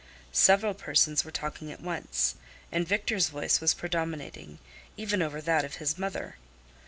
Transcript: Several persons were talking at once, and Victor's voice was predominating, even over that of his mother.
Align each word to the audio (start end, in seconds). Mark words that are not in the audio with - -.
Several 0.33 0.73
persons 0.73 1.23
were 1.23 1.29
talking 1.29 1.71
at 1.71 1.79
once, 1.79 2.33
and 2.71 2.87
Victor's 2.87 3.29
voice 3.29 3.61
was 3.61 3.75
predominating, 3.75 4.57
even 4.97 5.21
over 5.21 5.39
that 5.41 5.63
of 5.63 5.75
his 5.75 5.95
mother. 5.95 6.37